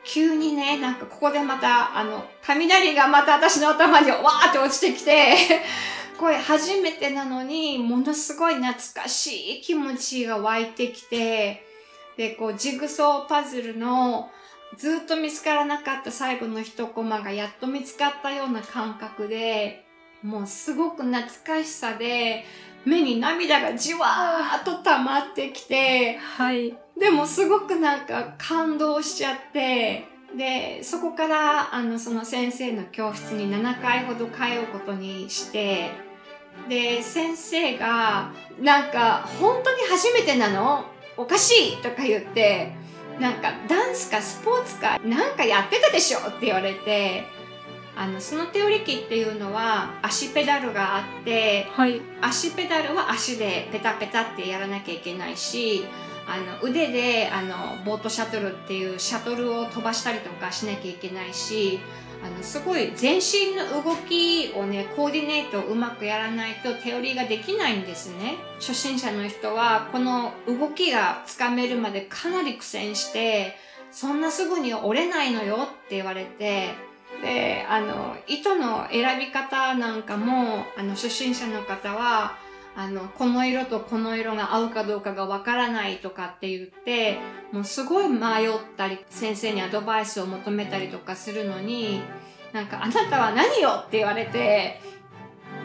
[0.04, 5.34] 急にね、なんかここでまた、あの、雷がまた私の頭にわーって落ちてきて、
[6.18, 11.66] これ初めてなのに、ものすごい懐かしい気持ちが湧いてきて、
[12.16, 14.30] で、こう、ジグソーパズルの、
[14.76, 19.84] ずっと見つからなかった最後の一コマがやっと見つかったような感覚で、
[20.22, 22.44] もうすごく懐かしさで、
[22.84, 26.76] 目に涙がじわーっと溜まってきて、はい。
[26.98, 30.06] でもすごくなんか感動しちゃって、
[30.36, 34.32] で、そこから、あの、その先生の教室に7回ほど通
[34.62, 35.90] うことにして、
[36.68, 40.84] で、先生が、なんか、本当に初めてなの？
[41.16, 42.72] おかしいとか言って、
[43.20, 46.18] なんか、ダンスかスポーツかなんかやってたでしょ？
[46.18, 47.22] って言われて、
[47.96, 52.00] あの、その手織り機っていうのは足ペダルがあって、はい。
[52.20, 55.84] 足ペダルは足でペタペタってやらなきゃいけないし、
[56.26, 61.78] あの腕であのボートシャトルっていうシャトルを飛ばしたりとかしなきゃいけないし、
[62.24, 68.36] あのすごい全身の動きをね、コーディネートをうまくやらないと手織りができないんですね。
[68.58, 73.56] 初心者の人はこの動きがつかめるまでかなり苦戦して、
[73.92, 76.70] そんなすぐに折れないのよって言われて、
[77.22, 82.36] で、あの、糸の選び方なんかも、あの、初心者の方は、
[82.76, 87.18] あの、この色とこの色が合うかどうかがわからないとかって言って、
[87.52, 92.00] もうすごい迷ったり、先生にアドバイスを求めたりとかするのに、
[92.52, 94.80] なんか、あなたは何よって言われて、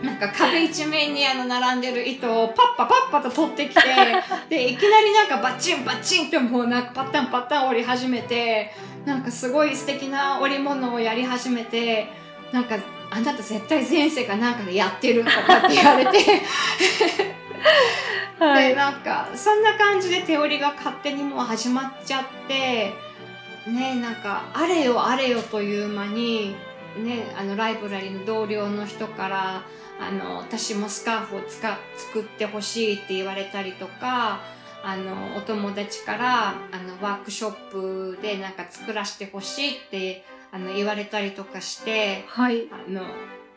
[0.03, 3.81] なんか壁一面にあの並んでる糸をパッパパッパと取ってきて、
[4.49, 8.71] で、いきなりなんかバチンバチンってもうなんかパッタンパッタン折り始めて、
[9.05, 12.07] なんかすごい素敵な織物をやり始めて、
[12.51, 12.77] なんか、
[13.11, 16.41] あなた絶対前世かなんかでやってるとかって言われて、で、
[18.45, 18.75] はい。
[18.75, 22.93] なんか、そんな感じで手織りが勝手にもう始まっちゃって、
[23.67, 26.55] ね、なんか、あれよあれよという間に、
[26.97, 29.63] ね、あの、ライブラリの同僚の人から、
[29.99, 34.39] あの、私もスカーフをつか作ってほしいって言われたりとか、
[34.83, 42.67] あの、お友達から、あの、ワークショップでなんか作らせてほしいって、あの、言われたりとかして、はい。
[42.71, 43.03] あの、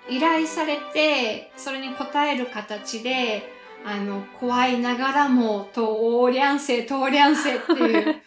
[0.08, 3.42] 依頼されて、それに応える形で、
[3.84, 8.22] あの、怖いながらも、と、りゃんせ、とりゃんせっていう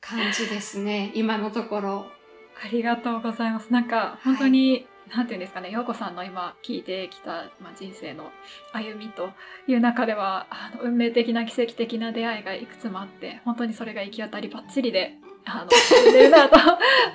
[0.00, 2.06] 感じですね、今のところ。
[2.64, 3.72] ありがとうございます。
[3.72, 8.30] なんか、本当に、なんていうんですかね、陽子さんの今聞いてきた、まあ、人生の
[8.72, 9.30] 歩みと
[9.68, 16.56] いう中では、あの運命的な奇跡的な出会いがいくつもあって、本当にそれが行き当たりばっちりで、あの、進んでるなと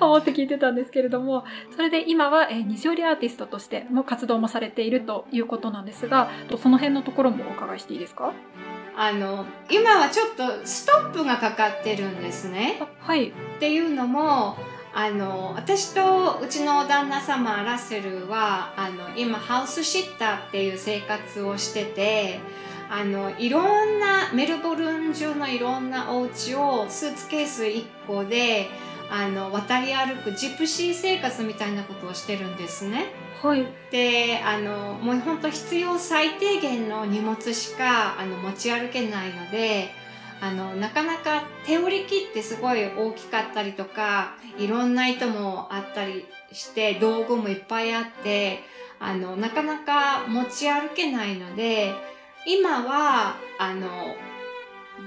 [0.00, 1.44] 思って聞いてたんですけれども、
[1.76, 8.32] それで今は、えー、西織アーティストとしての活動もされているということなんですが、その辺のところもお伺いしていいですか？
[8.96, 12.78] あの、今はちょっとストップがかかってるんですね。
[12.80, 13.28] あはい。
[13.28, 14.56] っていうのも、
[14.94, 22.40] あの、私とうちの旦那様、ラッセルは、あの、今、ハウスシッターっていう生活をしてて、
[22.90, 28.68] あの、いろんな、メルボルン中のいろんなお家をスーツケース1個で、
[29.10, 33.06] あの、渡り歩くジプシー生活みたいなことをしてるんですね。
[33.42, 33.66] はい。
[33.90, 40.01] で、あの、もう本当必要最低限の荷物しか、あの、持ち歩けないので、
[40.42, 48.58] あの、なかなか手織り機ってすごい大きかったりとか、いろんな糸もあったりして、道具もいっぱいあって、
[48.98, 51.92] あの、なかなか持ち歩けないので、
[52.44, 53.88] 今は、あの、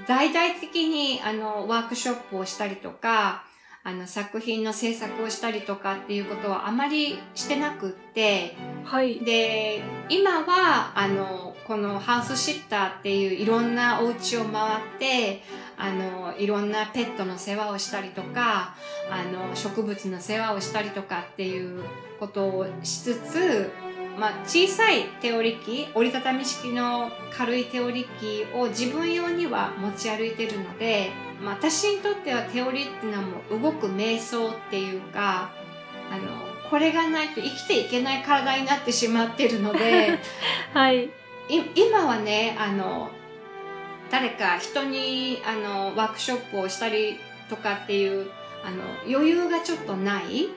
[0.08, 3.44] 大々的に、あの、ワークショップをしたりとか、
[3.86, 9.20] あの作品の制作をしたりとかっていうことはあまりしてなくって、はい。
[9.20, 15.40] で、今は、あの、このハウスシッターっていういろんなお家を回って、
[15.78, 18.74] あの、いろんなペットの世話をしたりとか、
[19.08, 21.84] あの、植物の世話をしたりとかっていう
[22.18, 23.70] ことをしつつ、
[24.18, 31.10] まあ、小さい手織り機、折りたたみ式の軽い手織り機を自分用には持ち歩いてるので、
[31.42, 35.50] まあ、私にとっては手織りっていうのはもう動く瞑想っていうか、
[36.10, 40.18] あの、これがないと生きていけない体になってしまってるので、
[40.72, 41.04] はい。
[41.04, 41.10] い
[41.74, 43.10] 今はね、あの、
[44.10, 47.18] 誰か人に、あの、ワークショップをしたり
[47.50, 48.30] とかっていう、
[48.64, 50.48] あの、余裕がちょっとない。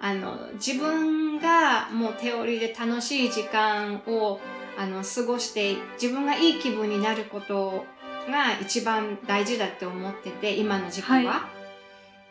[0.00, 4.40] あの、自分がもう手織りで楽しい時間を、
[4.78, 7.84] あの、過ごして、自分がいい気分になること
[8.30, 11.24] が一番大事だって思ってて、今の時期は。
[11.24, 11.48] は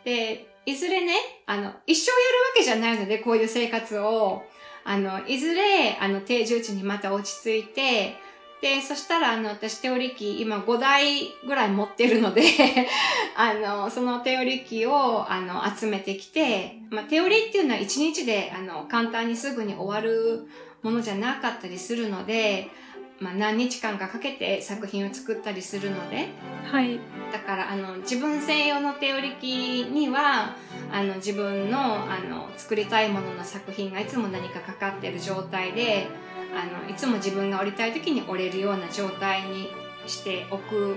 [0.04, 1.14] で、いずれね、
[1.46, 4.44] あの、一生やるわけじゃないので、こういう生活を。
[4.84, 8.14] あの、いずれ、あの、定住地にまた落ち着いて、
[8.62, 12.42] で、そしたら、あの、私手織り機、今5台ぐらい持ってるので、
[13.36, 20.48] あの、その手織り機を、あの、集めてきて、まあ、手織りっていうのは1日で、あの、簡単にすぐに終わる
[20.82, 22.70] ものじゃなかったりするので、
[23.18, 26.28] まあ、何日間かかけて作品を作ったりするので、
[26.70, 27.00] はい。
[27.32, 30.54] だからあの自分専用の手織り機には
[30.92, 36.08] あの自分のあの作りたいものの作品がいつも何かかかってる状態で
[36.56, 39.68] あのいつも自分が織りたい時に織れるような状態に
[40.06, 40.96] しておく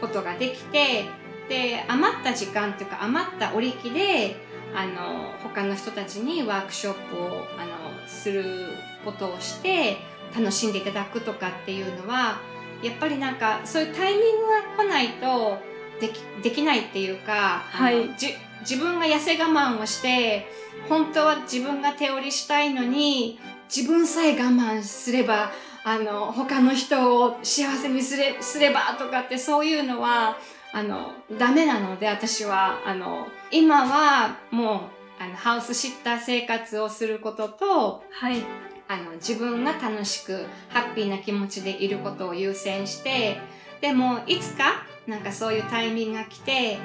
[0.00, 1.04] ことができて
[1.48, 4.36] で余った時間っていうか余った織り機で
[4.74, 8.44] あの他の人たちにワークショップをあのする
[9.04, 9.98] ことをして
[10.36, 12.38] 楽しんでいただくとかっていうのは
[12.82, 14.46] やっぱりなんかそういうタイミング
[14.78, 15.58] が来ないと
[16.00, 18.14] できできないっていうか、はい。
[18.18, 20.46] じ自分が痩せ我慢をして
[20.88, 23.38] 本当は自分が手織りしたいのに
[23.74, 25.50] 自分さえ我慢すれば
[25.84, 30.36] あの他の人を幸せにすれすればとかってそういうのは
[30.72, 34.90] あのダメなので私はあの今はも
[35.20, 38.42] うあのハウスシッター生活をすることとはい。
[38.88, 43.38] あの自分が楽しくハッピーな気持ちでいることを優先して
[43.80, 46.78] でもいつかなんかそういうタイミングが来て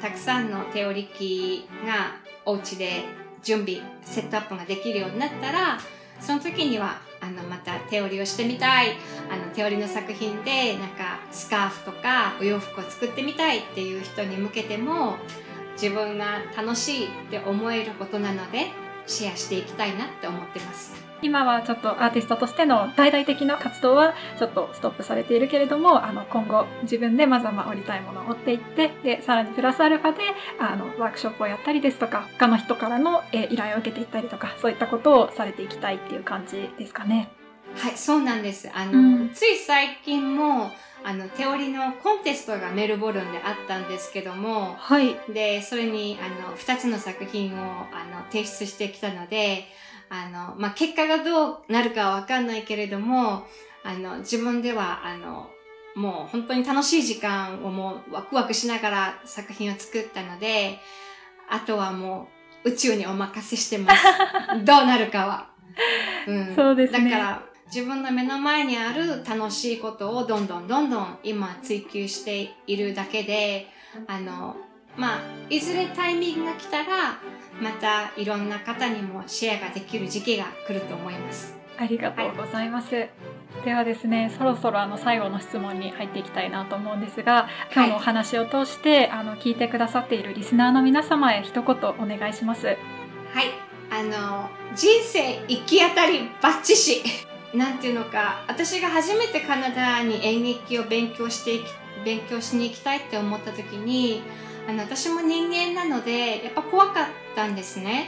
[0.00, 2.16] たくさんの手織り機が
[2.46, 3.04] お家で
[3.42, 5.78] 準備セットアップができるようになったら
[6.24, 8.96] その時にはあのまた手織りをしてみたい
[9.30, 15.16] あの手織りの作品でなんかスカーフとかお洋服を作ってみたいっていう人に向けても
[15.74, 18.68] 自分が楽しいって思えることなので
[19.06, 21.03] シェアしていきたいなって思ってます。
[21.24, 30.22] 今はちょっとアーティストとしての大々的な活動はちょっとストップされているけれども、あの今後自分でまずはまあ織りたいものを織っていって、で、さらにプラスアルファで
[30.60, 37.30] あのワークショップをやったりですとか、他の人からの、えー依頼を受けていったりとか、そういったことをされていきたいっていう感じですかね。
[37.76, 38.70] はい、そうなんです。
[38.74, 40.70] あの、うんつい最近も、
[41.04, 45.16] あの、手織りのコンテストがメルボルンであったんですけども、はい。
[45.32, 49.64] で、それに、あの、二つの作品を、あの、提出してきたので、
[50.14, 53.44] あの、まあ、結果がどうなるかはわかんないけれども、
[53.82, 55.50] あの、自分では、あの、
[55.96, 60.78] もう本当に楽しい時間をもうワクワクしながら作品を作ったので、
[61.48, 62.28] あとはも
[62.64, 64.04] う宇宙にお任せしてます。
[64.64, 65.50] どうなるかは。
[66.26, 66.54] うん。
[66.54, 73.68] そうですねだから、自分の目の前にある楽しいことをどんどんどんどん今追求しているだけで、
[74.06, 74.56] あの、
[74.96, 77.18] まあ、いずれタイミングが来たら、
[77.60, 81.56] またいろんな方にもシェアができる時期が来ると思います。
[81.76, 83.08] ありがとうございます。
[83.64, 92.66] ではですね、そろそろあの最後の質問に入っていきたいなと思うんですが、今日のお話を通して、あの聞いてくださっているリスナーの皆様へ一言お願いします。
[92.66, 92.76] はい。
[93.90, 97.02] あの、人生行き当たりバッチシ。
[97.54, 101.64] なんていうのか、私が初めてカナダに演劇を勉強していき、
[102.04, 104.22] 勉強しに行きたいって思った時に、
[104.66, 108.06] あの、私も人間なので、やっぱ怖かったんですね。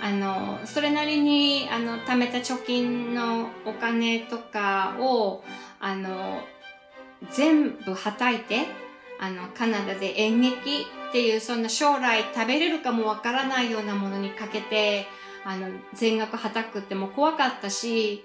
[0.00, 5.42] あの、それなりに、あの、貯めた貯金のお金とかを、
[5.80, 6.40] あの、
[7.32, 8.66] 全部はたいて、
[9.20, 15.06] あの、カナダで演劇っていう、そんな将来食べれるかもわからないようなものにかけて、
[15.44, 18.24] あの、全額はたくっても怖かったし、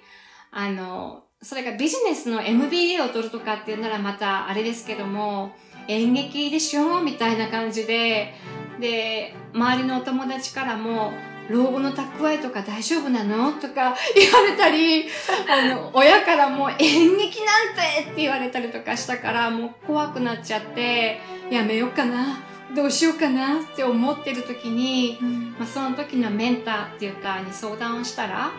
[0.51, 5.51] あの、それがビジネスの MBA を取るとかっていうならまたあれですけども、
[5.87, 8.33] 演劇でしょみたいな感じで、
[8.79, 11.13] で、周りのお友達からも、
[11.49, 15.05] 老後の蓄えとか大丈夫なのとか 言われたり、
[15.49, 21.19] あの、親からも演劇なんてって言われたりとかしたから、もう怖くなっちゃって、
[21.49, 22.53] やめようかな。
[22.75, 28.51] どうしようかなって思ってる時に、うんまあ、その時のメンターっていうかに相談をしたら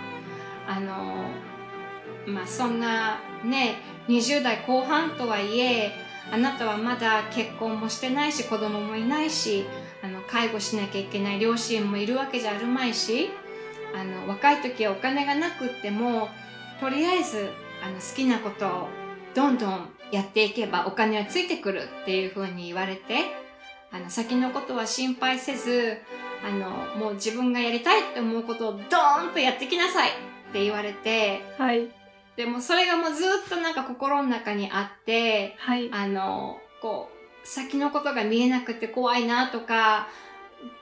[0.68, 1.24] あの
[2.26, 3.74] まあそんなね
[4.08, 5.92] 20代後半とはいえ
[6.30, 9.64] あなたはまだ結婚もしてないし子供もいないし
[10.02, 13.30] あの介護しなきゃいけない両親もいるわけじゃあるまいし
[13.94, 16.28] あの若い時はお金がなくっても
[16.80, 17.50] とりあえず
[17.82, 18.88] あの好きなことを
[19.34, 23.44] どんどんやっていけばお金はついてくるっていうふうに言われて
[23.92, 25.98] あの先のことは心配せず
[26.44, 26.68] あの
[26.98, 30.12] もう自分がやりたいって思うことをドーンとやってきなさいっ
[30.52, 32.03] て言われてはい。
[32.36, 35.88] でもそれがもうずっとなんか心の中にあってはい。
[35.92, 40.08] あのこう先のことが見えなくて怖いなとか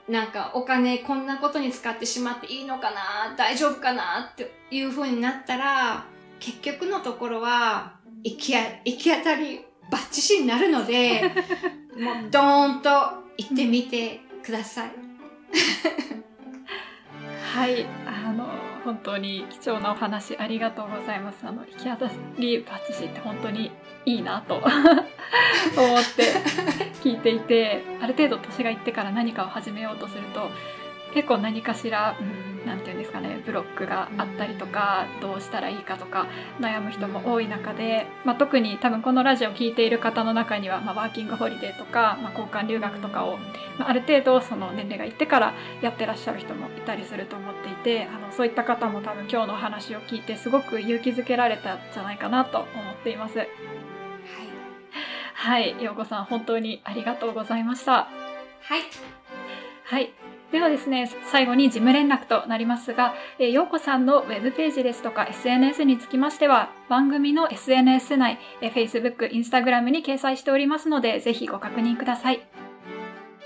[0.07, 6.05] なんかお金こんなことに使ってしまっていいのかな大丈夫かなっていう風になったら
[6.39, 7.93] 結局のところは
[8.23, 11.21] 行きあ行き当たりバッチシになるので
[11.99, 12.89] もうドーンと
[13.37, 14.91] 行ってみてください。
[17.55, 21.39] はい、あの本当に貴重なお話ありがとうございます。
[21.43, 23.71] あの行き当たりバッチシって本当に
[24.05, 24.67] いいなと 思っ
[26.15, 26.33] て
[27.01, 30.49] 聞いていて、ある程度年がいってから何かを始めようとすると。
[31.13, 36.27] 結構何かしら、うん、なんていうんですかねブロックがあったりとかどうしたらいいかとか
[36.59, 43.37] 悩む人も多い中で、まあ、特に多分このラジオを聴いている方の中には、まあ、ワーキングホリデーとか、まあ、交換留学とかを、
[43.77, 52.67] まあ、ある程度その年齢がいってからやってらっしゃる人もいたりすると思っていてあのそういった方も多分今日のお話を聞いてすごく勇気づけられたんじゃないかなと思っ
[53.03, 53.47] ています。
[55.35, 57.91] はい、ようこさん本当にありがとうございました。
[57.93, 58.07] は
[58.77, 58.81] い、
[59.83, 60.32] はい。
[60.53, 72.47] ではですね、最後に事務連絡となりますが、えー、ようこさんのウェブページですとか SNS につきましては、番組の SNS 内、えー、Facebook、Instagram に掲載しておりますので、ぜひご確認ください。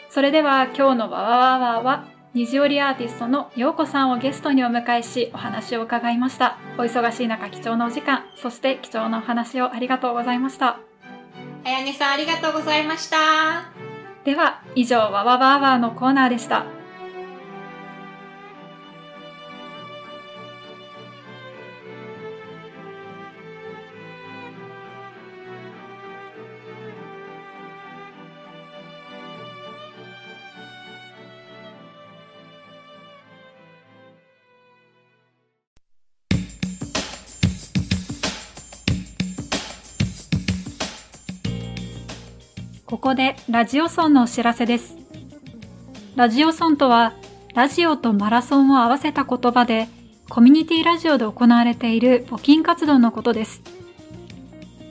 [0.10, 6.58] それでは今日のわわわわは、虹織アーティストのようこさんをゲストにお迎えし、お話を伺いました。
[6.78, 10.82] お忙しい中、貴重なお時間、そして貴重なお話をありがとうございました。
[11.64, 13.72] あやねさんありがとうございました。
[14.26, 16.77] では、以上、わわわわのコーナーでした。
[42.98, 44.98] ここでラジオソンのお知らせです。
[46.16, 47.14] ラジオソンとは、
[47.54, 49.88] ラジオとマラソンを合わせた言葉で、
[50.30, 53.62] コミュニティラジオで行われている募金活動のことです。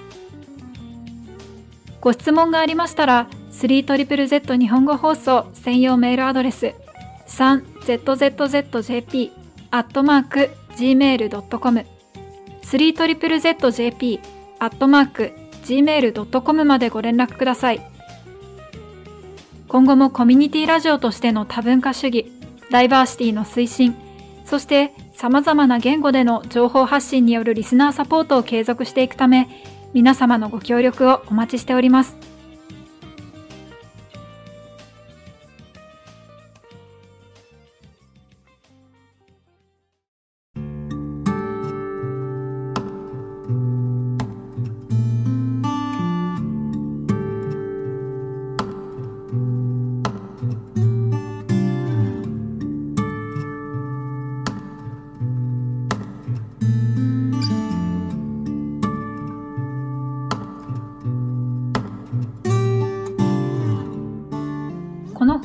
[2.01, 6.73] ご質問がありましたら、3ZZZ 日本語放送専用メールアドレス
[7.27, 9.31] 3ZZZJP
[9.71, 11.85] アットマーク gmail.com
[12.63, 14.21] 3ZZZJP
[14.61, 15.33] アットマーク
[15.65, 17.87] gmail.com までご連絡ください。
[19.69, 22.33] 今後もコミュニティラジオとしての多文化主義、
[22.71, 23.95] ダイバーシティの推進、
[24.47, 29.49] そして様々な言語での情報発信によるリスナーサポートを継続していくため、
[29.93, 32.30] 皆様のご協力をお待ちしております。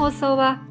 [0.06, 0.62] 放送は